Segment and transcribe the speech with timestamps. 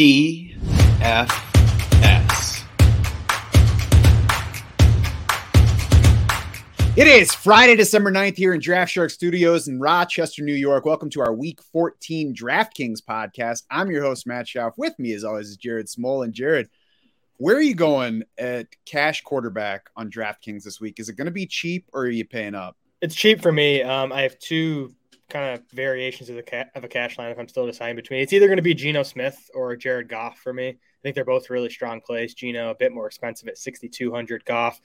[0.00, 1.28] DFS.
[6.96, 10.86] It is Friday, December 9th here in Draft Shark Studios in Rochester, New York.
[10.86, 13.64] Welcome to our Week 14 DraftKings podcast.
[13.70, 14.72] I'm your host, Matt Schauf.
[14.78, 16.24] With me, as always, is Jared Smola.
[16.24, 16.70] And Jared,
[17.36, 20.98] where are you going at cash quarterback on DraftKings this week?
[20.98, 22.78] Is it going to be cheap or are you paying up?
[23.02, 23.82] It's cheap for me.
[23.82, 24.94] Um, I have two
[25.30, 28.20] kind of variations of the ca- of a cash line if I'm still deciding between.
[28.20, 30.68] It's either going to be Geno Smith or Jared Goff for me.
[30.68, 32.34] I think they're both really strong plays.
[32.34, 34.80] Geno a bit more expensive at 6200, Goff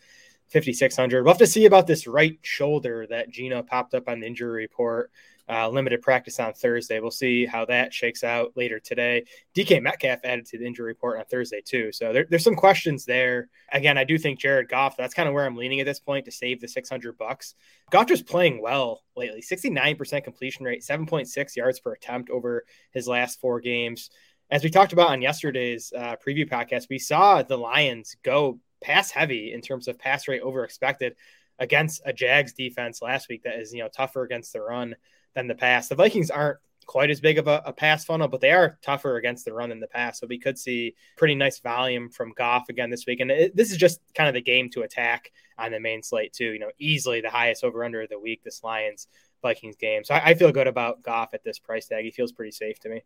[0.49, 1.23] 5600.
[1.23, 4.61] We'll have to see about this right shoulder that Geno popped up on the injury
[4.61, 5.11] report
[5.47, 6.99] uh, limited practice on Thursday.
[6.99, 9.25] We'll see how that shakes out later today.
[9.55, 11.91] DK Metcalf added to the injury report on Thursday, too.
[11.91, 13.49] So there, there's some questions there.
[13.71, 16.25] Again, I do think Jared Goff, that's kind of where I'm leaning at this point
[16.25, 17.53] to save the 600 bucks.
[17.91, 23.39] Goff just playing well lately 69% completion rate, 7.6 yards per attempt over his last
[23.39, 24.09] four games.
[24.49, 29.09] As we talked about on yesterday's uh, preview podcast, we saw the Lions go pass
[29.09, 31.15] heavy in terms of pass rate over expected
[31.57, 34.95] against a Jags defense last week that is, you know, tougher against the run
[35.35, 35.87] than the pass.
[35.87, 39.17] The Vikings aren't quite as big of a, a, pass funnel, but they are tougher
[39.17, 40.19] against the run in the pass.
[40.19, 43.19] So we could see pretty nice volume from Goff again this week.
[43.19, 46.33] And it, this is just kind of the game to attack on the main slate
[46.33, 46.51] too.
[46.51, 49.07] You know, easily the highest over under of the week, this Lions
[49.41, 50.03] Vikings game.
[50.03, 52.05] So I, I feel good about Goff at this price tag.
[52.05, 53.01] He feels pretty safe to me.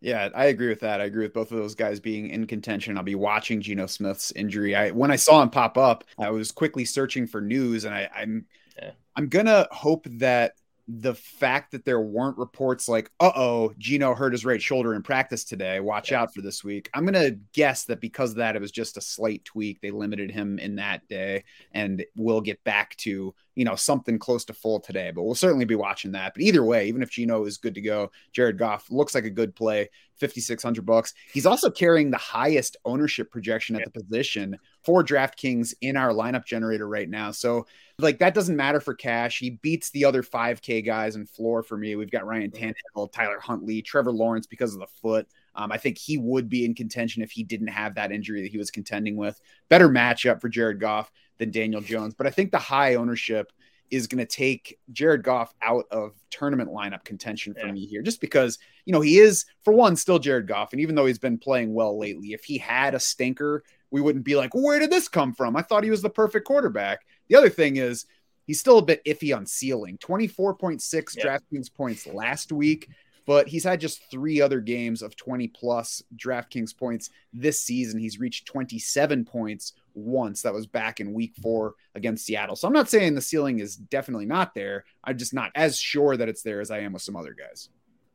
[0.00, 1.00] Yeah, I agree with that.
[1.00, 2.96] I agree with both of those guys being in contention.
[2.96, 4.76] I'll be watching Geno Smith's injury.
[4.76, 8.08] I when I saw him pop up, I was quickly searching for news, and I,
[8.14, 8.46] I'm
[8.80, 8.92] yeah.
[9.16, 10.52] I'm gonna hope that
[10.88, 15.02] the fact that there weren't reports like, uh oh, Geno hurt his right shoulder in
[15.02, 15.80] practice today.
[15.80, 16.22] Watch yeah.
[16.22, 16.88] out for this week.
[16.94, 19.82] I'm going to guess that because of that, it was just a slight tweak.
[19.82, 24.44] They limited him in that day and we'll get back to, you know, something close
[24.44, 25.10] to full today.
[25.12, 26.32] But we'll certainly be watching that.
[26.32, 29.30] But either way, even if Geno is good to go, Jared Goff looks like a
[29.30, 29.88] good play.
[30.18, 31.14] 5600 bucks.
[31.32, 33.86] He's also carrying the highest ownership projection at yeah.
[33.92, 37.30] the position for DraftKings in our lineup generator right now.
[37.30, 37.66] So,
[37.98, 39.38] like, that doesn't matter for cash.
[39.38, 41.96] He beats the other 5K guys in floor for me.
[41.96, 45.28] We've got Ryan Tannehill, Tyler Huntley, Trevor Lawrence because of the foot.
[45.54, 48.52] Um, I think he would be in contention if he didn't have that injury that
[48.52, 49.40] he was contending with.
[49.68, 52.14] Better matchup for Jared Goff than Daniel Jones.
[52.14, 53.52] But I think the high ownership
[53.90, 57.72] is going to take Jared Goff out of tournament lineup contention for yeah.
[57.72, 60.72] me here, just because, you know, he is, for one, still Jared Goff.
[60.72, 64.24] And even though he's been playing well lately, if he had a stinker, we wouldn't
[64.24, 65.56] be like, where did this come from?
[65.56, 67.06] I thought he was the perfect quarterback.
[67.28, 68.06] The other thing is,
[68.46, 71.24] he's still a bit iffy on ceiling 24.6 yeah.
[71.24, 72.88] DraftKings points last week,
[73.26, 78.00] but he's had just three other games of 20 plus DraftKings points this season.
[78.00, 80.42] He's reached 27 points once.
[80.42, 82.56] That was back in week four against Seattle.
[82.56, 84.84] So I'm not saying the ceiling is definitely not there.
[85.04, 87.68] I'm just not as sure that it's there as I am with some other guys.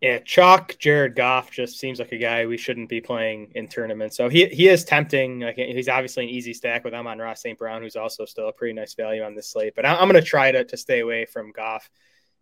[0.03, 4.17] Yeah, chalk Jared Goff just seems like a guy we shouldn't be playing in tournaments.
[4.17, 5.39] So he he is tempting.
[5.39, 7.57] Like he's obviously an easy stack with Amon-Ra St.
[7.57, 9.75] Brown, who's also still a pretty nice value on this slate.
[9.77, 11.89] But I'm going to try to to stay away from Goff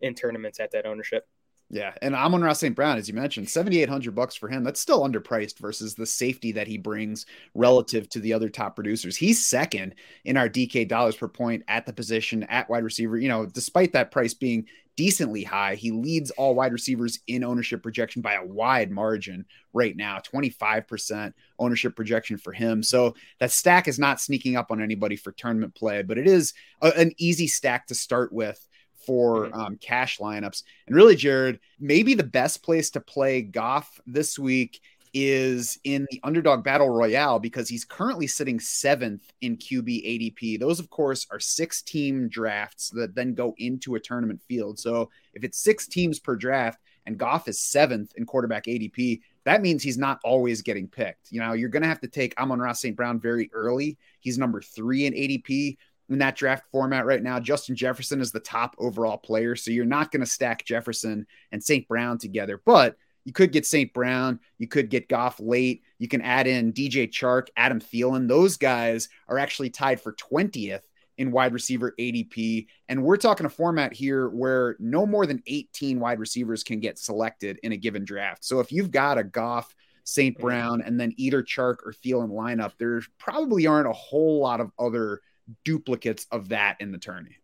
[0.01, 1.27] in tournaments at that ownership.
[1.73, 2.75] Yeah, and Amon-Ra St.
[2.75, 4.61] Brown, as you mentioned, seventy eight hundred bucks for him.
[4.61, 9.15] That's still underpriced versus the safety that he brings relative to the other top producers.
[9.15, 9.95] He's second
[10.25, 13.17] in our DK dollars per point at the position at wide receiver.
[13.17, 14.65] You know, despite that price being
[14.97, 19.95] decently high, he leads all wide receivers in ownership projection by a wide margin right
[19.95, 20.19] now.
[20.19, 22.83] Twenty five percent ownership projection for him.
[22.83, 26.53] So that stack is not sneaking up on anybody for tournament play, but it is
[26.81, 28.67] a, an easy stack to start with
[29.05, 29.59] for mm-hmm.
[29.59, 30.63] um, cash lineups.
[30.87, 34.81] And really, Jared, maybe the best place to play Goff this week
[35.13, 40.59] is in the underdog battle royale because he's currently sitting seventh in QB ADP.
[40.59, 44.79] Those, of course, are six team drafts that then go into a tournament field.
[44.79, 49.61] So if it's six teams per draft and Goff is seventh in quarterback ADP, that
[49.61, 51.31] means he's not always getting picked.
[51.31, 52.95] You know, you're going to have to take Amon-Ra St.
[52.95, 53.97] Brown very early.
[54.19, 55.77] He's number three in ADP
[56.11, 57.39] in that draft format right now.
[57.39, 59.55] Justin Jefferson is the top overall player.
[59.55, 61.87] So you're not going to stack Jefferson and St.
[61.87, 63.93] Brown together, but you could get St.
[63.93, 64.39] Brown.
[64.57, 65.83] You could get Goff late.
[65.99, 68.27] You can add in DJ Chark, Adam Thielen.
[68.27, 70.81] Those guys are actually tied for 20th
[71.17, 72.67] in wide receiver ADP.
[72.89, 76.97] And we're talking a format here where no more than 18 wide receivers can get
[76.97, 78.43] selected in a given draft.
[78.43, 80.35] So if you've got a Goff, St.
[80.35, 80.45] Mm-hmm.
[80.45, 84.71] Brown, and then either Chark or Thielen lineup, there probably aren't a whole lot of
[84.79, 85.21] other
[85.63, 87.37] duplicates of that in the tourney.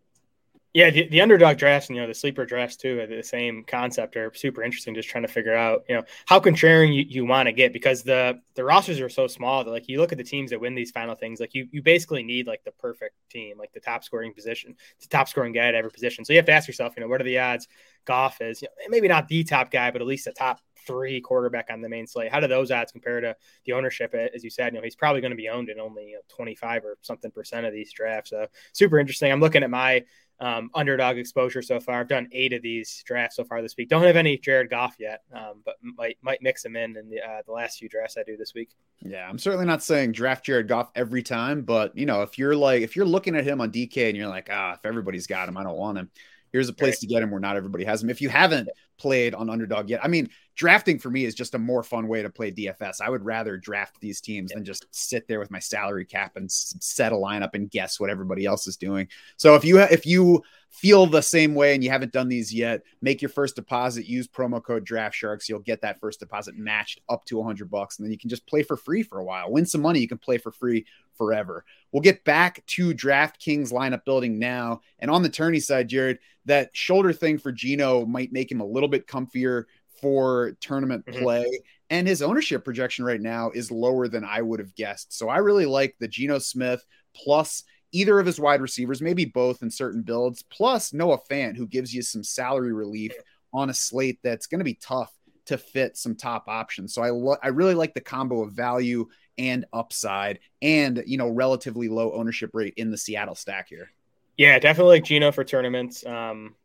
[0.74, 3.63] Yeah, the, the underdog drafts and you know the sleeper drafts too are the same
[3.63, 4.94] concept are super interesting.
[4.94, 8.04] Just trying to figure out you know how contrarian you, you want to get because
[8.04, 10.75] the the rosters are so small that like you look at the teams that win
[10.75, 14.04] these final things like you you basically need like the perfect team like the top
[14.04, 16.24] scoring position, the top scoring guy at every position.
[16.24, 17.68] So you have to ask yourself you know what are the odds
[18.06, 21.22] Goff is you know, maybe not the top guy but at least the top three
[21.22, 22.31] quarterback on the main slate.
[22.31, 23.36] How do those odds compare to
[23.66, 24.16] the ownership?
[24.16, 26.22] As you said, you know, he's probably going to be owned in only you know,
[26.30, 28.31] 25 or something percent of these drafts.
[28.31, 29.31] So super interesting.
[29.31, 30.04] I'm looking at my
[30.39, 32.00] um, underdog exposure so far.
[32.00, 33.89] I've done eight of these drafts so far this week.
[33.89, 37.22] Don't have any Jared Goff yet, um, but might might mix them in in the,
[37.22, 38.69] uh, the last few drafts I do this week.
[39.01, 42.56] Yeah, I'm certainly not saying draft Jared Goff every time, but you know, if you're
[42.56, 45.50] like if you're looking at him on DK and you're like, ah, if everybody's got
[45.50, 46.12] him, I don't want him
[46.51, 47.00] here's a place right.
[47.00, 48.10] to get him where not everybody has him.
[48.10, 51.59] If you haven't played on underdog yet, I mean, drafting for me is just a
[51.59, 53.00] more fun way to play DFS.
[53.00, 56.51] I would rather draft these teams than just sit there with my salary cap and
[56.51, 59.07] set a lineup and guess what everybody else is doing.
[59.38, 62.81] So if you if you feel the same way and you haven't done these yet,
[63.01, 65.48] make your first deposit, use promo code Draft Sharks.
[65.48, 68.45] You'll get that first deposit matched up to 100 bucks, and then you can just
[68.48, 69.51] play for free for a while.
[69.51, 70.86] Win some money, you can play for free
[71.18, 71.65] forever.
[71.92, 74.81] We'll get back to DraftKings lineup building now.
[75.00, 78.65] And on the tourney side, Jared, that shoulder thing for Geno might make him a
[78.65, 79.65] little bit comfier
[80.02, 81.20] for tournament mm-hmm.
[81.20, 81.62] play.
[81.90, 85.18] And his ownership projection right now is lower than I would have guessed.
[85.18, 86.86] So I really like the Geno Smith
[87.16, 91.66] plus either of his wide receivers, maybe both in certain builds, plus Noah Fant, who
[91.66, 93.14] gives you some salary relief
[93.54, 95.12] on a slate that's going to be tough
[95.46, 96.94] to fit some top options.
[96.94, 99.08] So I lo- I really like the combo of value
[99.38, 103.90] and upside and you know relatively low ownership rate in the Seattle stack here.
[104.36, 106.06] Yeah, definitely like Geno for tournaments.
[106.06, 106.56] Um,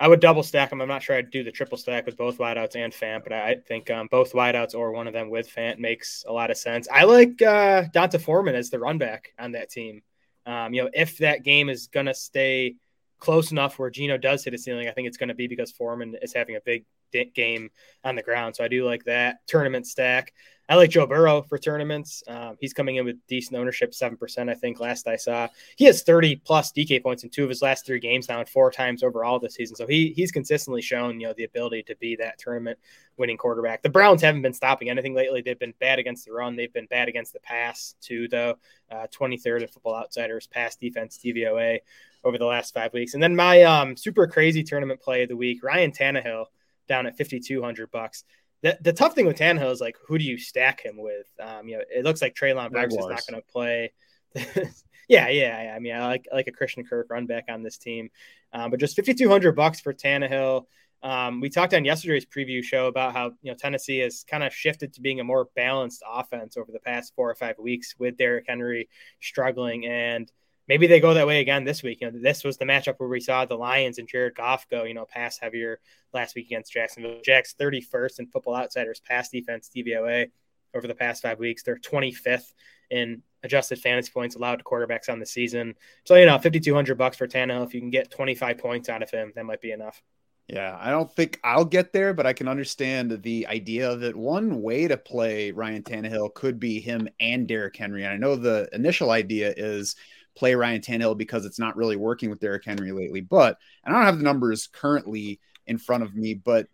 [0.00, 0.80] I would double stack them.
[0.80, 3.56] I'm not sure I'd do the triple stack with both wideouts and Fant, but I
[3.68, 6.88] think um, both wideouts or one of them with Fant makes a lot of sense.
[6.90, 10.00] I like uh, D'Onta Foreman as the run back on that team.
[10.46, 12.76] Um, you know, if that game is going to stay
[13.18, 15.70] close enough where Geno does hit a ceiling, I think it's going to be because
[15.70, 16.86] Foreman is having a big
[17.34, 17.70] game
[18.02, 18.56] on the ground.
[18.56, 20.32] So I do like that tournament stack.
[20.70, 22.22] I like Joe Burrow for tournaments.
[22.28, 25.48] Um, he's coming in with decent ownership, 7%, I think, last I saw.
[25.74, 28.48] He has 30 plus DK points in two of his last three games now and
[28.48, 29.74] four times overall this season.
[29.74, 32.78] So he he's consistently shown, you know, the ability to be that tournament
[33.16, 33.82] winning quarterback.
[33.82, 35.42] The Browns haven't been stopping anything lately.
[35.42, 36.54] They've been bad against the run.
[36.54, 38.54] They've been bad against the pass, too, though.
[38.88, 41.80] Uh, 23rd in Football Outsiders pass defense DVOA
[42.22, 43.14] over the last five weeks.
[43.14, 46.44] And then my um, super crazy tournament play of the week, Ryan Tannehill
[46.86, 48.22] down at 5,200 bucks
[48.62, 51.26] the, the tough thing with Tannehill is like who do you stack him with?
[51.40, 53.92] Um, you know, it looks like Treylon Burks is not going to play.
[55.08, 57.78] yeah, yeah, I mean, I like I like a Christian Kirk run back on this
[57.78, 58.10] team,
[58.52, 60.66] um, but just fifty two hundred bucks for Tannehill.
[61.02, 64.52] Um, we talked on yesterday's preview show about how you know Tennessee has kind of
[64.52, 68.18] shifted to being a more balanced offense over the past four or five weeks with
[68.18, 68.88] Derrick Henry
[69.20, 70.30] struggling, and
[70.70, 72.00] maybe they go that way again this week.
[72.00, 74.84] You know, this was the matchup where we saw the Lions and Jared Goff go,
[74.84, 75.80] you know, pass heavier
[76.14, 77.20] last week against Jacksonville.
[77.24, 80.30] Jags 31st in Football Outsiders pass defense DVOA
[80.72, 81.64] over the past five weeks.
[81.64, 82.54] They're 25th
[82.88, 85.74] in adjusted fantasy points allowed to quarterbacks on the season.
[86.04, 87.66] So you know, 5,200 bucks for Tannehill.
[87.66, 90.00] If you can get 25 points out of him, that might be enough.
[90.46, 94.62] Yeah, I don't think I'll get there, but I can understand the idea that one
[94.62, 98.04] way to play Ryan Tannehill could be him and Derrick Henry.
[98.04, 99.96] And I know the initial idea is
[100.40, 103.20] play Ryan Tannehill because it's not really working with Derrick Henry lately.
[103.20, 106.66] But I don't have the numbers currently in front of me, but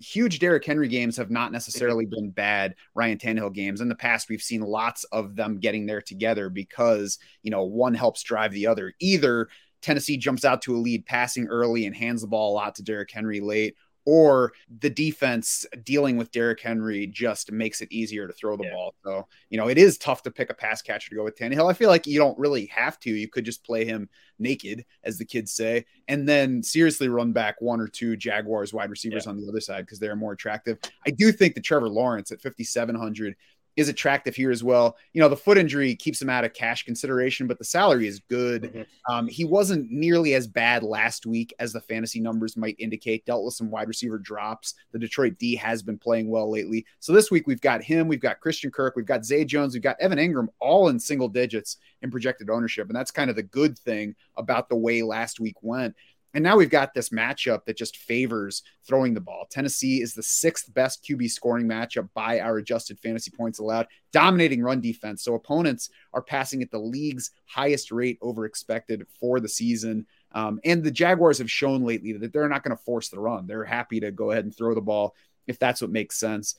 [0.00, 3.80] huge Derrick Henry games have not necessarily been bad Ryan Tannehill games.
[3.80, 7.94] In the past, we've seen lots of them getting there together because, you know, one
[7.94, 8.92] helps drive the other.
[8.98, 9.48] Either
[9.82, 12.82] Tennessee jumps out to a lead passing early and hands the ball a lot to
[12.82, 18.32] Derrick Henry late, or the defense dealing with Derrick Henry just makes it easier to
[18.32, 18.72] throw the yeah.
[18.72, 18.94] ball.
[19.04, 21.70] So, you know, it is tough to pick a pass catcher to go with Tannehill.
[21.70, 23.10] I feel like you don't really have to.
[23.10, 27.60] You could just play him naked, as the kids say, and then seriously run back
[27.60, 29.30] one or two Jaguars wide receivers yeah.
[29.30, 30.78] on the other side because they're more attractive.
[31.06, 33.36] I do think that Trevor Lawrence at 5,700
[33.76, 34.96] is attractive here as well.
[35.12, 38.20] You know, the foot injury keeps him out of cash consideration, but the salary is
[38.20, 38.62] good.
[38.62, 39.12] Mm-hmm.
[39.12, 43.24] Um, he wasn't nearly as bad last week as the fantasy numbers might indicate.
[43.24, 44.74] Dealt with some wide receiver drops.
[44.92, 46.84] The Detroit D has been playing well lately.
[47.00, 49.82] So this week we've got him, we've got Christian Kirk, we've got Zay Jones, we've
[49.82, 53.42] got Evan Engram, all in single digits in projected ownership, and that's kind of the
[53.42, 55.94] good thing about the way last week went.
[56.34, 59.46] And now we've got this matchup that just favors throwing the ball.
[59.50, 64.62] Tennessee is the sixth best QB scoring matchup by our adjusted fantasy points allowed, dominating
[64.62, 65.22] run defense.
[65.22, 70.06] So opponents are passing at the league's highest rate over expected for the season.
[70.32, 73.46] Um, and the Jaguars have shown lately that they're not going to force the run.
[73.46, 75.14] They're happy to go ahead and throw the ball
[75.46, 76.56] if that's what makes sense.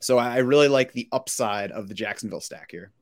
[0.00, 2.92] So I really like the upside of the Jacksonville stack here.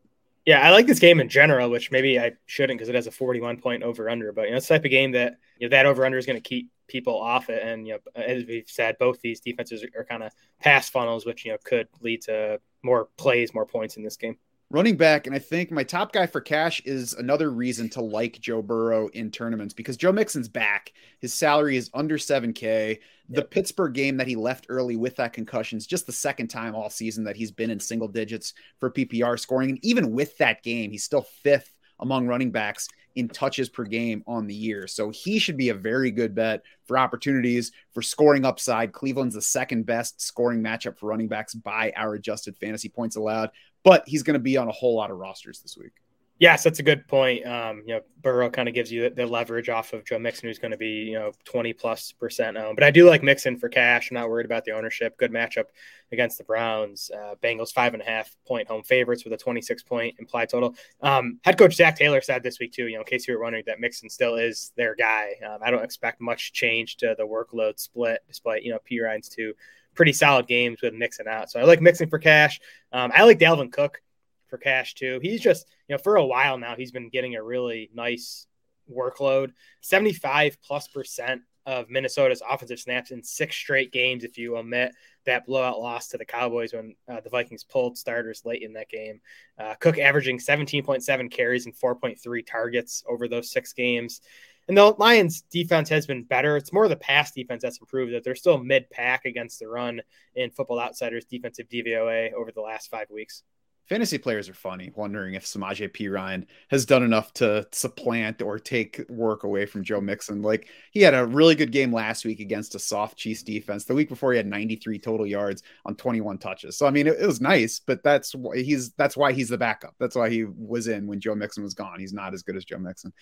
[0.47, 3.11] Yeah, I like this game in general, which maybe I shouldn't because it has a
[3.11, 4.33] 41 point over under.
[4.33, 6.25] But you know, it's the type of game that you know that over under is
[6.27, 7.63] going to keep people off it.
[7.65, 11.27] And you know, as we've said, both these defenses are, are kind of pass funnels,
[11.27, 14.37] which you know could lead to more plays, more points in this game
[14.71, 15.27] running back.
[15.27, 19.09] And I think my top guy for cash is another reason to like Joe Burrow
[19.09, 20.93] in tournaments because Joe Mixon's back.
[21.21, 22.99] His salary is under 7K.
[23.29, 23.51] The yep.
[23.51, 26.91] Pittsburgh game that he left early with that concussion is just the second time all
[26.91, 29.71] season that he's been in single digits for PPR scoring.
[29.71, 34.23] And even with that game, he's still fifth among running backs in touches per game
[34.27, 34.87] on the year.
[34.87, 38.93] So he should be a very good bet for opportunities for scoring upside.
[38.93, 43.51] Cleveland's the second best scoring matchup for running backs by our adjusted fantasy points allowed
[43.87, 45.93] but he's going to be on a whole lot of rosters this week.
[46.41, 47.47] Yes, that's a good point.
[47.47, 50.49] Um, you know, Burrow kind of gives you the, the, leverage off of Joe Mixon,
[50.49, 52.77] who's going to be, you know, 20 plus percent owned.
[52.77, 54.11] But I do like Mixon for cash.
[54.11, 55.17] I'm not worried about the ownership.
[55.17, 55.67] Good matchup
[56.13, 57.13] against the Browns.
[57.15, 60.75] Uh, Bengals five and a half point home favorites with a 26 point implied total.
[61.01, 63.43] Um, head coach Zac Taylor said this week, too, you know, in case you were
[63.43, 65.37] wondering that Mixon still is their guy.
[65.49, 69.55] Um, I don't expect much change to the workload split, despite, you know, Perine's two
[69.97, 71.51] pretty solid games with Mixon out.
[71.51, 72.61] So I like Mixon for cash.
[72.93, 74.01] Um, I like Dalvin Cook
[74.49, 75.19] for cash too.
[75.23, 78.47] He's just, you know, for a while now, he's been getting a really nice
[78.89, 79.51] workload
[79.81, 84.93] 75 plus percent of Minnesota's offensive snaps in six straight games if you omit
[85.25, 88.89] that blowout loss to the Cowboys when uh, the Vikings pulled starters late in that
[88.89, 89.21] game.
[89.59, 94.21] Uh, Cook averaging 17.7 carries and 4.3 targets over those six games.
[94.69, 96.57] And the Lions defense has been better.
[96.57, 100.01] It's more the pass defense that's improved that they're still mid pack against the run
[100.35, 103.45] in Football Outsiders defensive DVOA over the last five weeks
[103.87, 109.05] fantasy players are funny, wondering if Samaje Perine has done enough to supplant or take
[109.09, 110.43] work away from Joe Mixon.
[110.43, 113.85] Like he had a really good game last week against a soft Chiefs defense.
[113.85, 116.77] The week before he had 93 total yards on 21 touches.
[116.77, 119.59] So I mean, it, it was nice, but that's why he's that's why he's the
[119.59, 119.95] backup.
[119.99, 122.01] That's why he was in when Joe Mixon was gone.
[122.01, 123.13] He's not as good as Joe Mixon.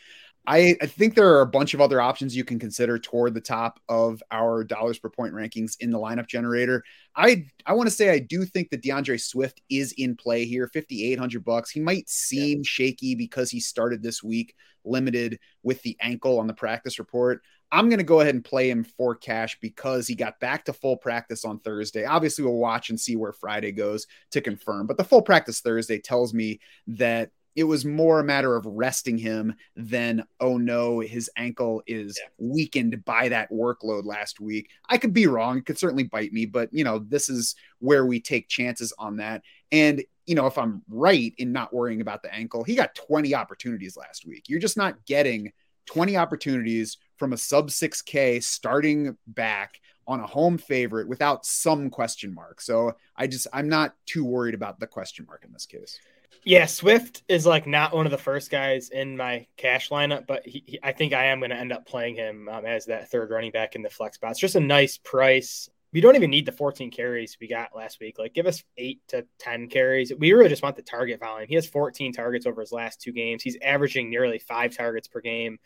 [0.47, 3.41] I, I think there are a bunch of other options you can consider toward the
[3.41, 6.85] top of our dollars per point rankings in the lineup generator.
[7.17, 10.69] I I want to say I do think that DeAndre Swift is in play here,
[10.69, 11.71] 5800 bucks.
[11.71, 12.65] He might seem yeah.
[12.65, 14.55] shaky because he started this week
[14.85, 17.43] limited with the ankle on the practice report.
[17.73, 20.73] I'm going to go ahead and play him for cash because he got back to
[20.73, 22.05] full practice on Thursday.
[22.05, 25.99] Obviously, we'll watch and see where Friday goes to confirm, but the full practice Thursday
[25.99, 31.31] tells me that it was more a matter of resting him than oh no his
[31.37, 32.29] ankle is yeah.
[32.39, 34.71] weakened by that workload last week.
[34.89, 35.59] I could be wrong.
[35.59, 39.17] It could certainly bite me but you know this is where we take chances on
[39.19, 39.43] that.
[39.73, 43.35] And you know if i'm right in not worrying about the ankle he got 20
[43.35, 44.45] opportunities last week.
[44.49, 45.53] You're just not getting
[45.87, 52.35] 20 opportunities from a sub 6k starting back on a home favorite without some question
[52.35, 52.61] mark.
[52.61, 55.99] So i just i'm not too worried about the question mark in this case
[56.43, 60.47] yeah, Swift is like not one of the first guys in my cash lineup, but
[60.47, 63.11] he, he, I think I am going to end up playing him um, as that
[63.11, 64.33] third running back in the flex spot.
[64.33, 65.69] It's just a nice price.
[65.93, 68.19] We don't even need the 14 carries we got last week.
[68.19, 70.13] Like, give us eight to 10 carries.
[70.19, 71.49] We really just want the target volume.
[71.49, 73.43] He has 14 targets over his last two games.
[73.43, 75.59] He's averaging nearly five targets per game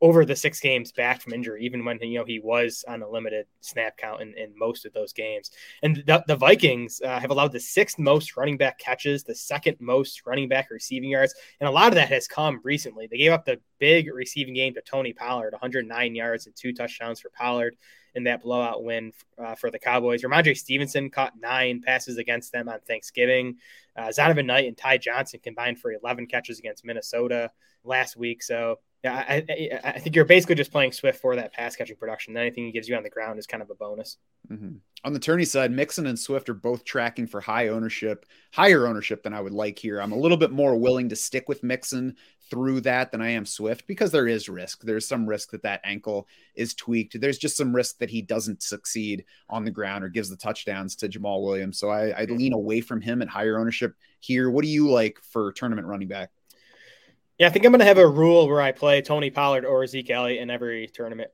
[0.00, 3.08] over the six games back from injury, even when you know he was on a
[3.08, 5.50] limited snap count in, in most of those games.
[5.82, 9.76] And the, the Vikings uh, have allowed the sixth most running back catches, the second
[9.78, 13.06] most running back receiving yards, and a lot of that has come recently.
[13.06, 17.20] They gave up the big receiving game to Tony Pollard, 109 yards and two touchdowns
[17.20, 17.76] for Pollard
[18.14, 20.22] in that blowout win uh, for the Cowboys.
[20.22, 23.56] Rhamondre Stevenson caught nine passes against them on Thanksgiving.
[23.96, 27.50] Uh, Zonovan Knight and Ty Johnson combined for 11 catches against Minnesota
[27.84, 28.42] last week.
[28.42, 31.96] So yeah, I, I, I, think you're basically just playing Swift for that pass catching
[31.96, 32.36] production.
[32.36, 34.18] Anything he gives you on the ground is kind of a bonus.
[34.50, 34.76] Mm-hmm.
[35.04, 39.22] On the tourney side, Mixon and Swift are both tracking for high ownership, higher ownership
[39.22, 40.02] than I would like here.
[40.02, 42.14] I'm a little bit more willing to stick with Mixon
[42.50, 44.82] through that than I am Swift because there is risk.
[44.82, 47.18] There's some risk that that ankle is tweaked.
[47.18, 50.94] There's just some risk that he doesn't succeed on the ground or gives the touchdowns
[50.96, 51.78] to Jamaal Williams.
[51.78, 54.50] So I, I lean away from him at higher ownership here.
[54.50, 56.32] What do you like for tournament running back?
[57.40, 59.86] Yeah, I think I'm going to have a rule where I play Tony Pollard or
[59.86, 61.30] Zeke Elliott in every tournament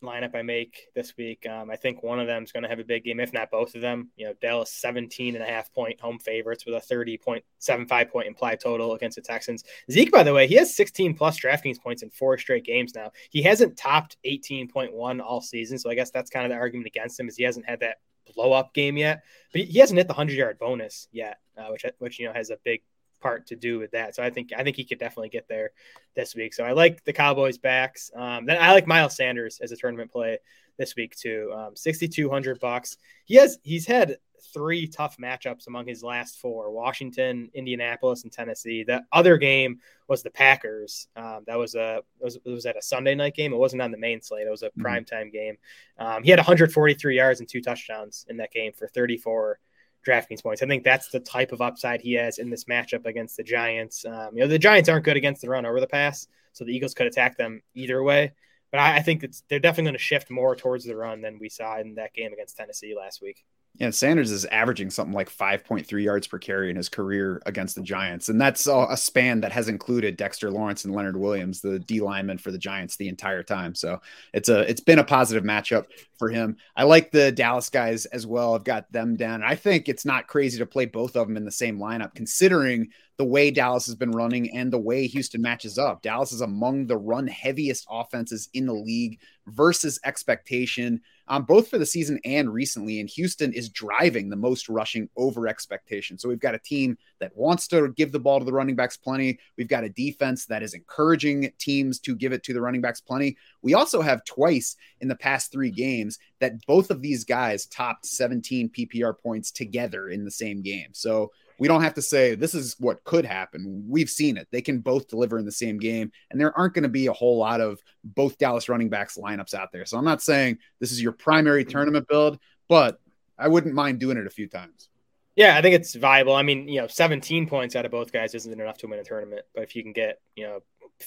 [0.00, 1.44] lineup I make this week.
[1.44, 3.50] Um, I think one of them is going to have a big game, if not
[3.50, 4.10] both of them.
[4.14, 8.60] You know, Dallas 17 and a half point home favorites with a 30.75 point implied
[8.60, 9.64] total against the Texans.
[9.90, 13.10] Zeke, by the way, he has 16 plus DraftKings points in four straight games now.
[13.30, 15.80] He hasn't topped 18.1 all season.
[15.80, 17.96] So I guess that's kind of the argument against him is he hasn't had that
[18.36, 21.84] blow up game yet, but he hasn't hit the 100 yard bonus yet, uh, which,
[21.98, 22.82] which, you know, has a big
[23.20, 24.14] part to do with that.
[24.14, 25.70] So I think I think he could definitely get there
[26.14, 26.54] this week.
[26.54, 28.10] So I like the Cowboys backs.
[28.14, 30.38] Um, then I like Miles Sanders as a tournament play
[30.78, 31.52] this week too.
[31.54, 32.96] Um, 6,200 bucks.
[33.24, 34.16] He has he's had
[34.52, 38.82] three tough matchups among his last four: Washington, Indianapolis, and Tennessee.
[38.82, 41.08] The other game was the Packers.
[41.16, 43.52] Um, that was a was, was at a Sunday night game.
[43.52, 44.46] It wasn't on the main slate.
[44.46, 44.86] It was a mm-hmm.
[44.86, 45.56] primetime game.
[45.98, 49.58] Um, he had 143 yards and two touchdowns in that game for 34
[50.06, 50.62] DraftKings points.
[50.62, 54.04] I think that's the type of upside he has in this matchup against the Giants.
[54.04, 56.74] Um, you know, the Giants aren't good against the run over the pass, so the
[56.74, 58.32] Eagles could attack them either way.
[58.70, 61.38] But I, I think it's, they're definitely going to shift more towards the run than
[61.38, 63.44] we saw in that game against Tennessee last week.
[63.80, 67.82] Yeah, Sanders is averaging something like 5.3 yards per carry in his career against the
[67.82, 68.28] Giants.
[68.28, 72.36] And that's a span that has included Dexter Lawrence and Leonard Williams, the D lineman
[72.36, 73.74] for the Giants the entire time.
[73.74, 74.02] So
[74.34, 75.86] it's a it's been a positive matchup
[76.18, 76.58] for him.
[76.76, 78.54] I like the Dallas guys as well.
[78.54, 79.42] I've got them down.
[79.42, 82.90] I think it's not crazy to play both of them in the same lineup, considering
[83.16, 86.02] the way Dallas has been running and the way Houston matches up.
[86.02, 91.78] Dallas is among the run heaviest offenses in the league versus expectation, um, both for
[91.78, 92.98] the season and recently.
[92.98, 96.18] And Houston is driving the most rushing over expectation.
[96.18, 98.96] So we've got a team that wants to give the ball to the running backs
[98.96, 99.38] plenty.
[99.56, 103.00] We've got a defense that is encouraging teams to give it to the running backs
[103.00, 103.36] plenty.
[103.62, 108.06] We also have twice in the past three games that both of these guys topped
[108.06, 110.88] 17 PPR points together in the same game.
[110.92, 113.84] So we don't have to say this is what could happen.
[113.86, 114.48] We've seen it.
[114.50, 117.12] They can both deliver in the same game, and there aren't going to be a
[117.12, 119.84] whole lot of both Dallas running backs lineups out there.
[119.84, 121.70] So I'm not saying this is your primary mm-hmm.
[121.70, 122.98] tournament build, but
[123.38, 124.88] I wouldn't mind doing it a few times.
[125.36, 126.34] Yeah, I think it's viable.
[126.34, 129.04] I mean, you know, 17 points out of both guys isn't enough to win a
[129.04, 130.60] tournament, but if you can get, you know,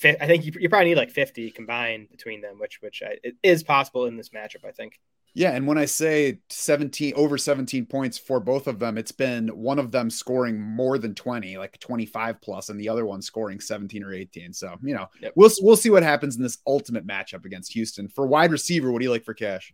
[0.06, 3.36] I think you, you probably need like 50 combined between them, which which I, it
[3.42, 4.66] is possible in this matchup.
[4.66, 5.00] I think.
[5.36, 9.48] Yeah, and when I say 17 over 17 points for both of them, it's been
[9.50, 13.60] one of them scoring more than 20, like 25 plus, and the other one scoring
[13.60, 14.54] 17 or 18.
[14.54, 15.34] So, you know, yep.
[15.36, 18.08] we'll we'll see what happens in this ultimate matchup against Houston.
[18.08, 19.74] For wide receiver, what do you like for cash?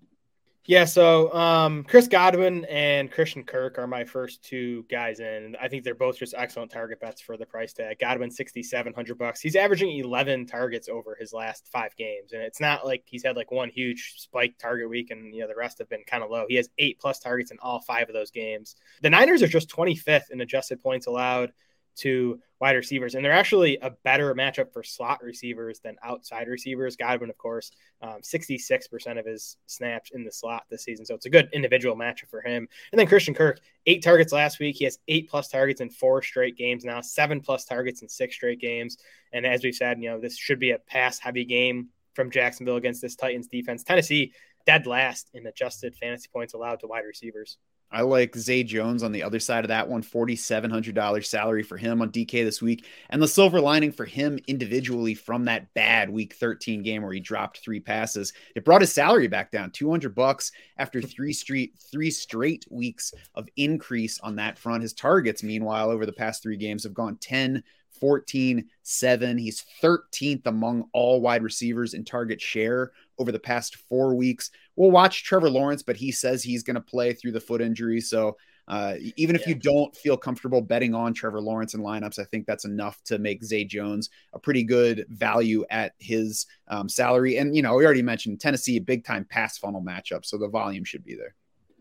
[0.69, 5.55] Yeah, so um, Chris Godwin and Christian Kirk are my first two guys in.
[5.59, 7.97] I think they're both just excellent target bets for the price tag.
[7.97, 9.41] Godwin sixty seven hundred bucks.
[9.41, 13.35] He's averaging eleven targets over his last five games, and it's not like he's had
[13.35, 16.29] like one huge spike target week and you know the rest have been kind of
[16.29, 16.45] low.
[16.47, 18.75] He has eight plus targets in all five of those games.
[19.01, 21.51] The Niners are just twenty fifth in adjusted points allowed
[21.97, 23.15] to wide receivers.
[23.15, 26.95] And they're actually a better matchup for slot receivers than outside receivers.
[26.95, 31.05] Godwin, of course, um, 66% of his snaps in the slot this season.
[31.05, 32.67] So it's a good individual matchup for him.
[32.91, 34.75] And then Christian Kirk, eight targets last week.
[34.77, 38.35] He has eight plus targets in four straight games now, seven plus targets in six
[38.35, 38.97] straight games.
[39.31, 42.75] And as we've said, you know, this should be a pass heavy game from Jacksonville
[42.75, 43.83] against this Titans defense.
[43.83, 44.33] Tennessee,
[44.65, 47.57] dead last in adjusted fantasy points allowed to wide receivers.
[47.91, 52.01] I like Zay Jones on the other side of that one, $4,700 salary for him
[52.01, 52.85] on DK this week.
[53.09, 57.19] And the silver lining for him individually from that bad week 13 game where he
[57.19, 62.11] dropped three passes, it brought his salary back down 200 bucks after three straight, three
[62.11, 64.83] straight weeks of increase on that front.
[64.83, 67.63] His targets, meanwhile, over the past three games have gone 10,
[67.99, 69.37] 14, 7.
[69.37, 74.51] He's 13th among all wide receivers in target share over the past four weeks.
[74.79, 77.99] We'll watch Trevor Lawrence, but he says he's going to play through the foot injury.
[77.99, 78.37] So
[78.69, 79.49] uh, even if yeah.
[79.49, 83.19] you don't feel comfortable betting on Trevor Lawrence in lineups, I think that's enough to
[83.19, 87.35] make Zay Jones a pretty good value at his um, salary.
[87.35, 90.23] And, you know, we already mentioned Tennessee, a big time pass funnel matchup.
[90.23, 91.35] So the volume should be there.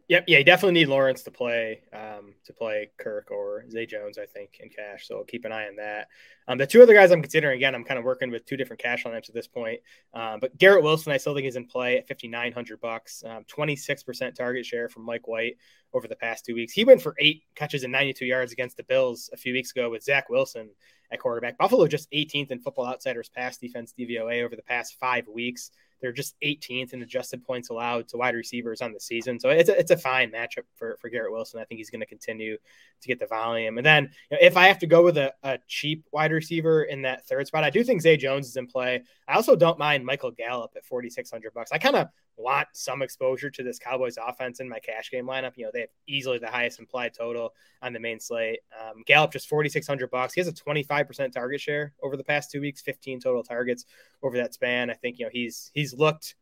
[0.08, 4.16] Yep, yeah, you definitely need Lawrence to play um, to play Kirk or Zay Jones,
[4.16, 5.06] I think, in cash.
[5.06, 6.08] So keep an eye on that.
[6.46, 8.80] Um, the two other guys I'm considering again, I'm kind of working with two different
[8.80, 9.80] cash lineups at this point.
[10.14, 14.32] Um, but Garrett Wilson, I still think is in play at 5,900 bucks, 26% um,
[14.32, 15.58] target share from Mike White
[15.92, 16.72] over the past two weeks.
[16.72, 19.90] He went for eight catches and 92 yards against the Bills a few weeks ago
[19.90, 20.70] with Zach Wilson
[21.10, 21.58] at quarterback.
[21.58, 25.70] Buffalo just 18th in Football Outsiders pass defense DVOA over the past five weeks.
[26.00, 29.38] They're just 18th in adjusted points allowed to wide receivers on the season.
[29.40, 31.60] So it's a, it's a fine matchup for, for Garrett Wilson.
[31.60, 33.78] I think he's going to continue to get the volume.
[33.78, 36.84] And then you know, if I have to go with a, a cheap wide receiver
[36.84, 39.02] in that third spot, I do think Zay Jones is in play.
[39.26, 41.72] I also don't mind Michael Gallup at 4,600 bucks.
[41.72, 42.08] I kind of
[42.38, 45.52] want some exposure to this Cowboys offense in my cash game lineup.
[45.56, 48.60] You know, they have easily the highest implied total on the main slate.
[48.80, 50.34] Um, Gallup just 4,600 bucks.
[50.34, 53.84] He has a 25% target share over the past two weeks, 15 total targets
[54.22, 54.90] over that span.
[54.90, 56.36] I think, you know, he's, he's looked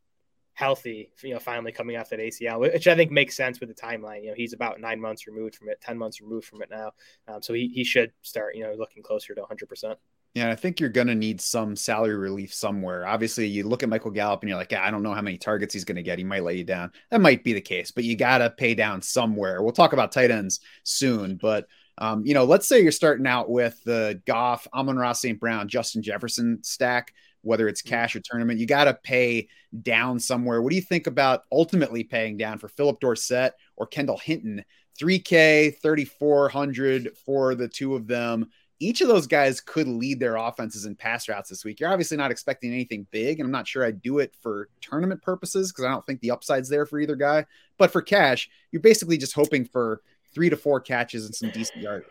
[0.56, 3.74] healthy, you know, finally coming off that ACL, which I think makes sense with the
[3.74, 4.22] timeline.
[4.22, 6.92] You know, he's about nine months removed from it, 10 months removed from it now.
[7.28, 9.96] Um, so he, he should start, you know, looking closer to 100%.
[10.36, 13.06] Yeah, I think you're going to need some salary relief somewhere.
[13.06, 15.38] Obviously, you look at Michael Gallup and you're like, yeah, I don't know how many
[15.38, 16.18] targets he's going to get.
[16.18, 16.92] He might lay you down.
[17.10, 19.62] That might be the case, but you got to pay down somewhere.
[19.62, 23.48] We'll talk about tight ends soon, but um, you know, let's say you're starting out
[23.48, 25.40] with the Goff, Amon-Ra St.
[25.40, 27.14] Brown, Justin Jefferson stack
[27.46, 27.94] whether it's mm-hmm.
[27.94, 28.58] cash or tournament.
[28.58, 29.48] You got to pay
[29.82, 30.60] down somewhere.
[30.60, 34.64] What do you think about ultimately paying down for Phillip Dorsett or Kendall Hinton?
[35.00, 40.84] 3K, 3,400 for the two of them each of those guys could lead their offenses
[40.84, 41.80] in pass routes this week.
[41.80, 45.22] You're obviously not expecting anything big, and I'm not sure I'd do it for tournament
[45.22, 47.46] purposes because I don't think the upside's there for either guy.
[47.78, 50.02] But for cash, you're basically just hoping for
[50.34, 52.08] three to four catches and some decent yardage.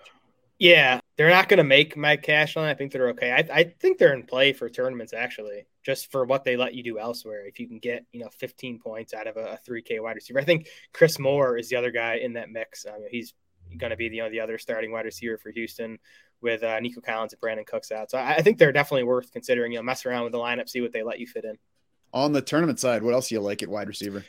[0.58, 2.70] Yeah, they're not going to make my cash line.
[2.70, 3.32] I think they're okay.
[3.32, 6.82] I, I think they're in play for tournaments actually, just for what they let you
[6.82, 7.46] do elsewhere.
[7.46, 10.40] If you can get you know 15 points out of a, a 3K wide receiver,
[10.40, 12.86] I think Chris Moore is the other guy in that mix.
[12.86, 13.34] I mean, he's
[13.78, 16.00] going to be the you know, the other starting wide receiver for Houston
[16.46, 18.12] with uh, Nico Collins and Brandin Cooks out.
[18.12, 19.72] So I, I, think they're definitely worth considering.
[19.74, 21.58] You know, mess around with the lineup, see what they let you fit in.
[22.14, 24.24] On the tournament side, what else do you like at wide receiver?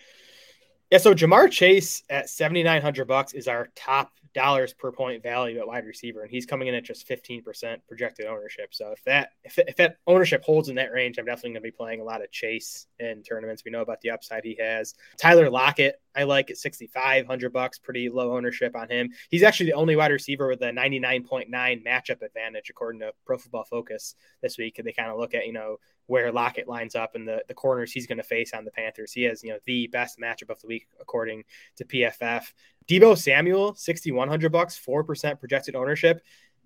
[0.90, 5.22] Yeah, so Ja'Marr Chase at seventy nine hundred bucks is our top dollars per point
[5.22, 8.74] value at wide receiver, and he's coming in at just 15% projected ownership.
[8.74, 11.68] So if that if, if that ownership holds in that range, I'm definitely going to
[11.68, 13.64] be playing a lot of Chase in tournaments.
[13.64, 14.94] We know about the upside he has.
[15.16, 19.10] Tyler Lockett, I like at 6,500 bucks, pretty low ownership on him.
[19.30, 23.64] He's actually the only wide receiver with a 99.9 matchup advantage according to Pro Football
[23.64, 24.78] Focus this week.
[24.82, 27.92] They kind of look at you know where Lockett lines up and the, the corners
[27.92, 29.12] he's going to face on the Panthers.
[29.12, 31.44] He has, you know, the best matchup of the week according
[31.76, 32.44] to PFF.
[32.88, 36.22] Deebo Samuel, 6100 bucks, 4% projected ownership.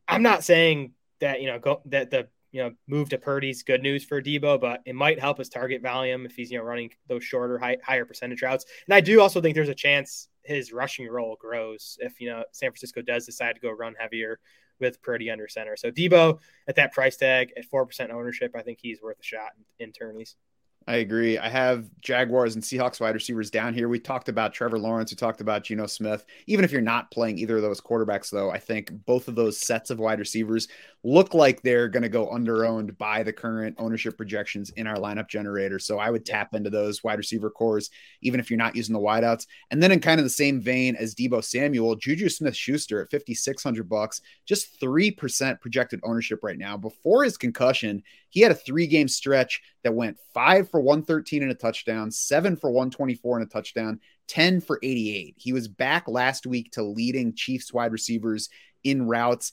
[0.06, 3.82] I'm not saying that, you know, go that the you know, move to Purdy's good
[3.82, 6.90] news for Deebo, but it might help his target volume if he's, you know, running
[7.06, 8.64] those shorter, high, higher percentage routes.
[8.86, 12.42] And I do also think there's a chance his rushing role grows if, you know,
[12.52, 14.40] San Francisco does decide to go run heavier
[14.80, 15.76] with Purdy under center.
[15.76, 19.52] So Deebo at that price tag at 4% ownership, I think he's worth a shot
[19.78, 20.36] in, in tourneys.
[20.86, 21.38] I agree.
[21.38, 23.88] I have Jaguars and Seahawks wide receivers down here.
[23.88, 25.12] We talked about Trevor Lawrence.
[25.12, 26.24] We talked about Geno Smith.
[26.46, 29.58] Even if you're not playing either of those quarterbacks, though, I think both of those
[29.58, 30.68] sets of wide receivers
[31.04, 34.96] look like they're going to go under owned by the current ownership projections in our
[34.96, 35.78] lineup generator.
[35.78, 37.90] So I would tap into those wide receiver cores,
[38.22, 39.46] even if you're not using the wideouts.
[39.70, 43.10] And then in kind of the same vein as Deebo Samuel, Juju Smith Schuster at
[43.10, 46.76] 5,600 bucks, just 3% projected ownership right now.
[46.76, 51.50] Before his concussion, he had a three game stretch that went five for 113 and
[51.50, 55.34] a touchdown, seven for 124 and a touchdown, 10 for 88.
[55.36, 58.48] He was back last week to leading Chiefs wide receivers
[58.84, 59.52] in routes.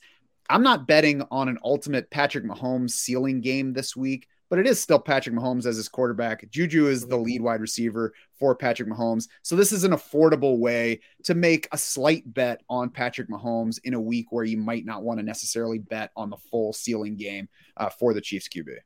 [0.49, 4.81] I'm not betting on an ultimate Patrick Mahomes ceiling game this week, but it is
[4.81, 6.49] still Patrick Mahomes as his quarterback.
[6.49, 9.27] Juju is the lead wide receiver for Patrick Mahomes.
[9.41, 13.93] So this is an affordable way to make a slight bet on Patrick Mahomes in
[13.93, 17.49] a week where you might not want to necessarily bet on the full ceiling game
[17.77, 18.77] uh, for the Chiefs QB.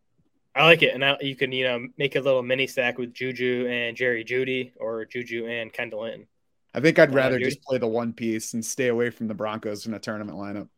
[0.54, 3.14] I like it, and now you can you know make a little mini stack with
[3.14, 6.28] Juju and Jerry Jeudy, or Juju and Kendall Hinton.
[6.74, 9.86] I think I'd rather just play the one piece and stay away from the Broncos
[9.86, 10.70] in a tournament lineup.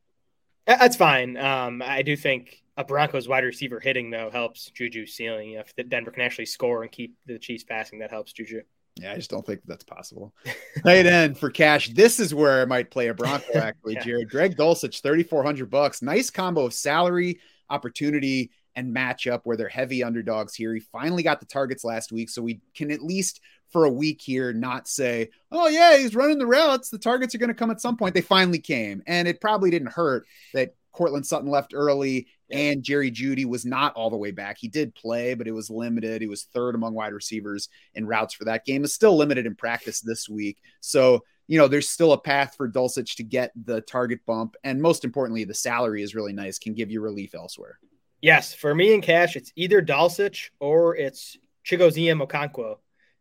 [0.65, 1.37] That's fine.
[1.37, 5.53] Um, I do think a Broncos wide receiver hitting though helps Juju ceiling.
[5.53, 8.61] If Denver can actually score and keep the Chiefs passing, that helps Juju.
[8.95, 10.33] Yeah, I just don't think that's possible.
[10.83, 11.89] Tight end for cash.
[11.89, 14.03] This is where I might play a Bronco actually, yeah.
[14.03, 14.29] Jared.
[14.29, 16.01] Greg Dulcich, thirty four hundred bucks.
[16.01, 20.73] Nice combo of salary, opportunity, and matchup where they're heavy underdogs here.
[20.73, 23.39] He finally got the targets last week, so we can at least
[23.73, 26.89] for a week here not say, oh, yeah, he's running the routes.
[26.89, 28.13] The targets are going to come at some point.
[28.13, 29.01] They finally came.
[29.07, 32.57] And it probably didn't hurt that Courtland Sutton left early yeah.
[32.59, 34.57] and Jerry Jeudy was not all the way back.
[34.57, 36.21] He did play, but it was limited.
[36.21, 38.83] He was third among wide receivers in routes for that game.
[38.83, 40.59] Is still limited in practice this week.
[40.79, 44.55] So, you know, there's still a path for Dulcich to get the target bump.
[44.63, 47.79] And most importantly, the salary is really nice, can give you relief elsewhere.
[48.21, 52.77] Yes, for me in cash, it's either Dulcich or it's Chigoziem Okonkwo.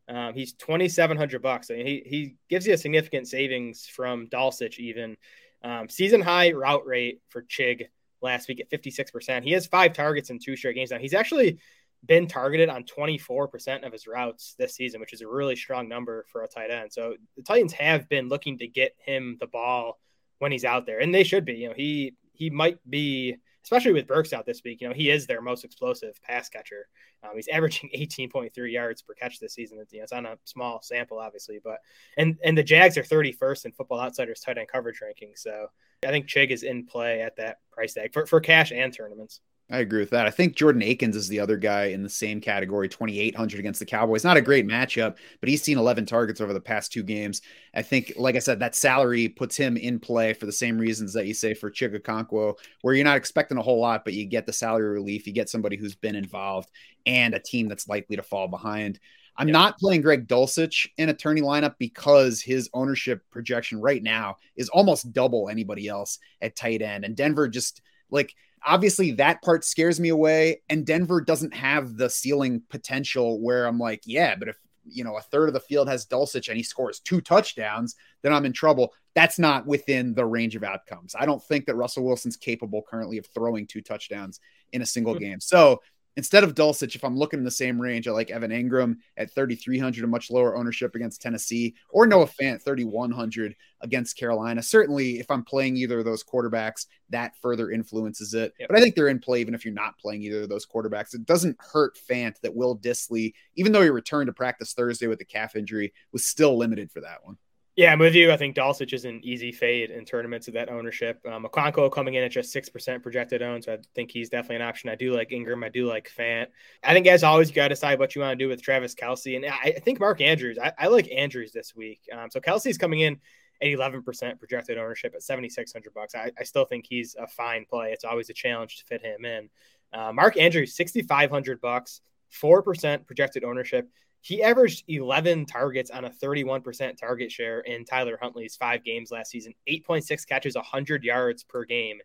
[0.09, 1.71] Um, he's twenty seven hundred bucks.
[1.71, 5.17] I mean, he he gives you a significant savings from Dulcich even.
[5.65, 7.87] Um, season high route rate for Chig
[8.21, 9.45] last week at fifty six percent.
[9.45, 10.99] He has five targets in two straight games now.
[10.99, 11.59] He's actually
[12.05, 16.27] been targeted on 24% of his routes this season, which is a really strong number
[16.33, 16.93] for a tight end.
[16.93, 20.01] So the Titans have been looking to get him the ball
[20.39, 21.55] when he's out there, and they should be.
[21.55, 24.81] You know, he he might be especially with Burks out this week.
[24.81, 26.89] You know, he is their most explosive pass catcher.
[27.23, 29.79] Um, he's averaging 18.3 yards per catch this season.
[29.91, 31.79] You know, it's on a small sample, obviously, but
[32.17, 35.33] and and the Jags are 31st in Football Outsiders tight end coverage ranking.
[35.37, 35.69] So
[36.07, 39.41] I think Chig is in play at that price tag for, for cash and tournaments.
[39.71, 40.27] I agree with that.
[40.27, 43.87] I think Jordan Akins is the other guy in the same category, 2,800 against the
[43.87, 44.23] Cowboys.
[44.23, 47.41] Not a great matchup, but he's seen 11 targets over the past two games.
[47.75, 51.15] I think, like I said, that salary puts him in play for the same reasons
[51.15, 54.27] that you say for Chig Okonkwo, where you're not expecting a whole lot, but you
[54.27, 55.27] get the salary relief.
[55.27, 56.71] You get somebody who's been involved
[57.07, 59.01] and a team that's likely to fall behind.
[59.37, 64.37] I'm not playing Greg Dulcich in a tourney lineup because his ownership projection right now
[64.57, 67.07] is almost double anybody else at tight end.
[67.07, 68.35] And Denver just like
[68.67, 70.63] obviously that part scares me away.
[70.69, 75.17] And Denver doesn't have the ceiling potential where I'm like, yeah, but if you know
[75.17, 78.53] a third of the field has Dulcich and he scores two touchdowns, then I'm in
[78.53, 78.93] trouble.
[79.15, 81.15] That's not within the range of outcomes.
[81.19, 84.41] I don't think that Russell Wilson's capable currently of throwing two touchdowns
[84.73, 85.25] in a single mm-hmm.
[85.25, 85.41] game.
[85.41, 85.81] So
[86.17, 89.33] instead of Dulcich, if I'm looking in the same range, I like Evan Engram at
[89.33, 94.63] 3,300, a much lower ownership against Tennessee, or Noah Fant 3,100 against Carolina.
[94.63, 98.53] Certainly, if I'm playing either of those quarterbacks, that further influences it.
[98.59, 98.69] Yep.
[98.69, 101.15] But I think they're in play even if you're not playing either of those quarterbacks.
[101.15, 105.21] It doesn't hurt Fant that Will Dissly, even though he returned to practice Thursday with
[105.21, 107.37] a calf injury, was still limited for that one.
[107.75, 108.31] Yeah, I'm with you.
[108.31, 111.25] I think Dulcich is an easy fade in tournaments of that ownership.
[111.27, 114.91] Um, coming in at just 6% projected own, so I think he's definitely an option.
[114.91, 115.65] I do like Engram.
[115.65, 116.49] I do like Fant.
[116.85, 118.95] I think, as always, you got to decide what you want to do with Travis
[118.95, 119.37] Kelce.
[119.37, 122.03] And I, I think Mark Andrews, I, I, like Andrews this week.
[122.13, 123.19] Um, so Kelce's coming in
[123.63, 126.15] at 11% projected ownership at 7,600 bucks.
[126.15, 127.93] I, I, still think he's a fine play.
[127.93, 129.49] It's always a challenge to fit him in.
[129.95, 132.03] Uh, Mark Andrews, 6,500 bucks,
[132.39, 133.89] 4% projected ownership.
[134.23, 139.33] He averaged 11 targets on a 31% target share in Tyler Huntley's five games last
[139.33, 141.99] season, 8.6 catches, 100 yards per game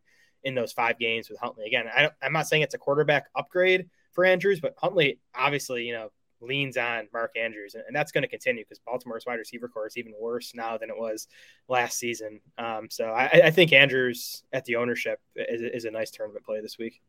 [0.43, 1.67] in those five games with Huntley.
[1.67, 5.93] Again, I am not saying it's a quarterback upgrade for Andrews, but Huntley obviously, you
[5.93, 9.87] know, leans on Mark Andrews, and, that's going to continue because Baltimore's wide receiver corps
[9.87, 11.27] is even worse now than it was
[11.67, 12.39] last season.
[12.57, 16.61] Um, so I, I, think Andrews at the ownership is, is a nice tournament play
[16.61, 17.01] this week.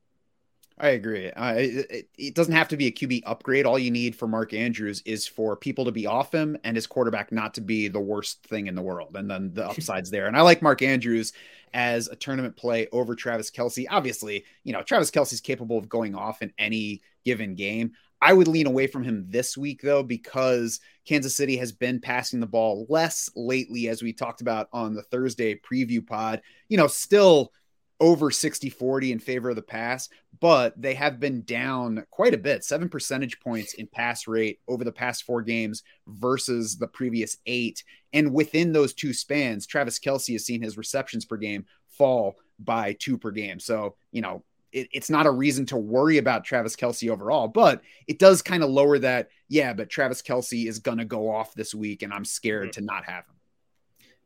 [0.80, 1.30] I agree.
[1.30, 3.66] Uh, it, it, doesn't have to be a QB upgrade.
[3.66, 6.86] All you need for Mark Andrews is for people to be off him and his
[6.86, 9.16] quarterback not to be the worst thing in the world.
[9.16, 10.26] And then the upside's there.
[10.26, 11.32] And I like Mark Andrews
[11.74, 13.86] as a tournament play over Travis Kelce.
[13.90, 17.92] Obviously, you know, Travis Kelce's capable of going off in any given game.
[18.20, 22.40] I would lean away from him this week, though, because Kansas City has been passing
[22.40, 26.42] the ball less lately, as we talked about on the Thursday preview pod.
[26.68, 27.52] You know, still
[28.00, 30.08] over 60 40 in favor of the pass,
[30.40, 34.84] but they have been down quite a bit, seven percentage points in pass rate over
[34.84, 37.82] the past four games versus the previous eight.
[38.12, 42.94] And within those two spans, Travis Kelce has seen his receptions per game fall by
[42.94, 43.58] two per game.
[43.58, 47.82] So, you know, it, it's not a reason to worry about Travis Kelce overall, but
[48.06, 49.28] it does kind of lower that.
[49.48, 52.80] Yeah, but Travis Kelce is going to go off this week, and I'm scared mm-hmm.
[52.80, 53.37] to not have him.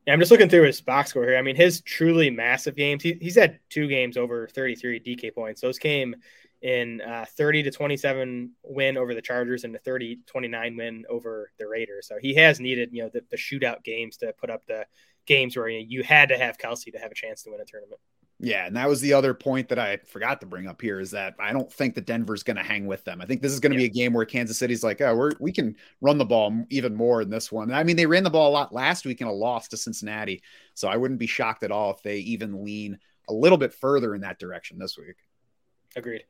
[0.07, 1.37] Yeah, I'm just looking through his box score here.
[1.37, 5.61] I mean, his truly massive games, he, he's had two games over 33 DK points.
[5.61, 6.17] Those came
[6.61, 11.53] in uh, 30 to 27 win over the Chargers and the 30 29 win over
[11.59, 12.09] the Raiders.
[12.09, 14.87] So he has needed, you know, the, the shootout games to put up the
[15.27, 17.61] games where you, know, you had to have Kelce to have a chance to win
[17.61, 18.01] a tournament.
[18.45, 21.13] Yeah, and that was the other point that I forgot to bring up here is
[21.13, 23.21] that I don't think that Denver's going to hang with them.
[23.21, 23.87] I think this is going to yeah.
[23.87, 26.97] be a game where Kansas City's like, oh, we're we can run the ball even
[26.97, 27.73] more in this one.
[27.73, 30.43] I mean, they ran the ball a lot last week in a loss to Cincinnati,
[30.75, 34.13] so I wouldn't be shocked at all if they even lean a little bit further
[34.13, 35.17] in that direction this week.
[35.95, 36.25] Agreed.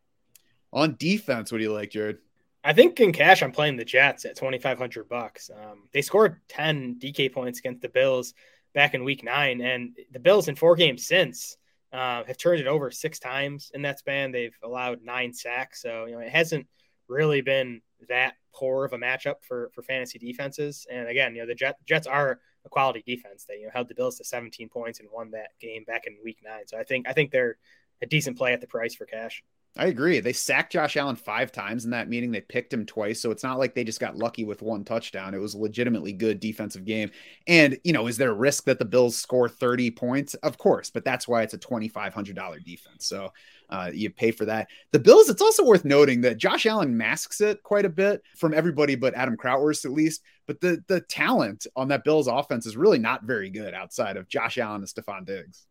[0.75, 2.19] On defense, what do you like, Jared?
[2.63, 5.51] I think in cash, I'm playing the Jets at 2,500 bucks.
[5.51, 8.35] Um, they scored 10 DK points against the Bills
[8.75, 11.57] back in Week Nine, and the Bills in four games since
[11.93, 14.33] uh, have turned it over six times in that span.
[14.33, 16.67] They've allowed nine sacks, so you know it hasn't
[17.09, 20.87] really been that poor of a matchup for for fantasy defenses.
[20.91, 23.45] And again, you know the Jet, Jets are a quality defense.
[23.45, 26.17] They you know held the Bills to 17 points and won that game back in
[26.25, 26.67] Week Nine.
[26.67, 27.57] So I think I think they're
[28.01, 29.43] a decent play at the price for cash.
[29.75, 30.21] I agree.
[30.21, 32.31] They sacked Josh Allen five times in that meeting.
[32.31, 33.23] They picked him twice.
[33.23, 35.33] So it's not like they just got lucky with one touchdown.
[35.33, 37.11] It was a legitimately good defensive game.
[37.47, 40.35] And, you know, is there a risk that the Bills score 30 points?
[40.35, 43.07] Of course, but that's why it's a $2,500 defense.
[43.07, 43.33] So
[43.71, 44.69] uh, you pay for that.
[44.91, 48.53] The Bills, it's also worth noting that Josh Allen masks it quite a bit from
[48.53, 50.21] everybody but Adam Krautwurst, at least.
[50.47, 54.29] But the, the talent on that Bills offense is really not very good outside of
[54.29, 55.65] Josh Allen and Stefon Diggs.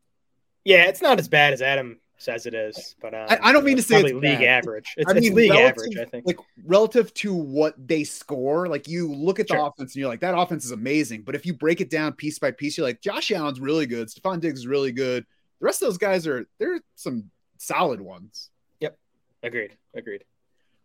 [0.63, 3.65] Yeah, it's not as bad as Adam says it is, but um, I, I, don't
[3.65, 4.43] mean to say it's league bad.
[4.43, 4.93] average.
[4.95, 6.27] It's, I mean, it's league relative, average, I think.
[6.27, 9.67] Like relative to what they score, like you look at the sure.
[9.67, 11.23] offense and you're like, that offense is amazing.
[11.23, 14.07] But if you break it down piece by piece, you're like, Josh Allen's really good,
[14.07, 15.25] Stefon Diggs is really good.
[15.59, 18.49] The rest of those guys are they're some solid ones.
[18.79, 18.97] Yep,
[19.43, 20.23] agreed, agreed.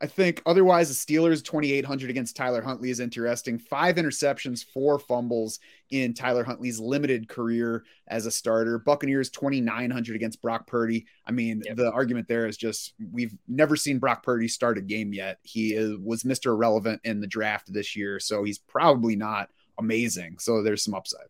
[0.00, 3.58] I think otherwise, the Steelers 2,800 against Tyler Huntley is interesting.
[3.58, 5.58] Five interceptions, four fumbles
[5.90, 8.78] in Tyler Huntley's limited career as a starter.
[8.78, 11.06] Buccaneers 2,900 against Brock Purdy.
[11.26, 11.76] I mean, yep.
[11.76, 15.38] the argument there is just we've never seen Brock Purdy start a game yet.
[15.42, 16.46] He is, was Mr.
[16.46, 20.38] Irrelevant in the draft this year, so he's probably not amazing.
[20.38, 21.28] So there's some upside.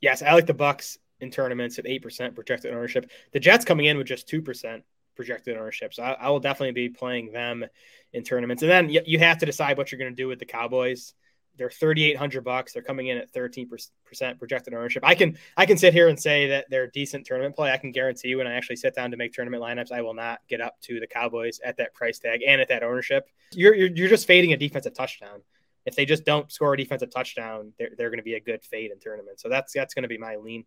[0.00, 3.10] Yes, I like the Bucks in tournaments at 8% projected ownership.
[3.32, 4.82] The Jets coming in with just 2%
[5.18, 5.92] projected ownership.
[5.92, 7.66] So I, I, will definitely be playing them
[8.12, 8.62] in tournaments.
[8.62, 11.12] And then you, you have to decide what you're going to do with the Cowboys.
[11.56, 12.72] they're 3,800 bucks.
[12.72, 13.68] They're coming in at 13
[14.06, 15.02] percent projected ownership.
[15.04, 17.72] I can I can sit here and say that they're decent tournament play.
[17.72, 20.38] I can guarantee when I actually sit down to make tournament lineups, I will not
[20.48, 23.28] get up to the Cowboys at that price tag and at that ownership.
[23.52, 25.42] You're you're, you're just fading a defensive touchdown.
[25.84, 28.62] If they just don't score a defensive touchdown, they're, they're going to be a good
[28.62, 29.40] fade in tournament.
[29.40, 30.64] So that's that's going to be my lean.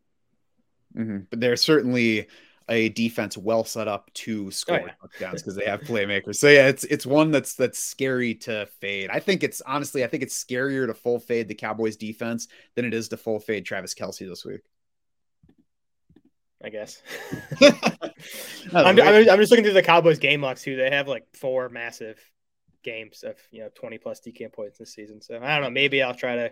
[0.93, 1.19] Mm-hmm.
[1.29, 2.27] But they're certainly
[2.69, 4.93] a defense well set up to score oh, yeah.
[5.01, 6.35] touchdowns because they have playmakers.
[6.35, 9.09] So yeah, it's it's one that's that's scary to fade.
[9.11, 12.85] I think it's honestly, I think it's scarier to full fade the Cowboys defense than
[12.85, 14.61] it is to full fade Travis Kelce this week.
[16.63, 17.01] I guess.
[18.73, 20.75] I'm, I'm, I'm, just looking through the Cowboys game locks too.
[20.75, 22.19] They have like four massive
[22.83, 25.21] games of you know 20 plus DK points this season.
[25.21, 25.69] So I don't know.
[25.69, 26.51] Maybe I'll try to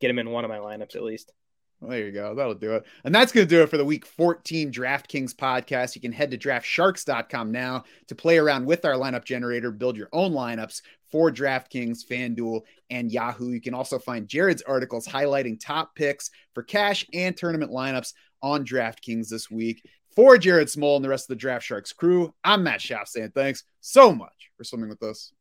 [0.00, 1.32] get him in one of my lineups at least.
[1.80, 2.34] There you go.
[2.34, 2.86] That'll do it.
[3.04, 5.94] And that's going to do it for the week 14 DraftKings podcast.
[5.94, 10.08] You can head to draftsharks.com now to play around with our lineup generator, build your
[10.12, 13.52] own lineups for DraftKings, FanDuel, and Yahoo.
[13.52, 18.12] You can also find Jared's articles highlighting top picks for cash and tournament lineups
[18.42, 19.82] on DraftKings this week.
[20.16, 23.30] For Jared Smola and the rest of the Draft Sharks crew, I'm Matt Schauf saying
[23.36, 25.32] thanks so much for swimming with us.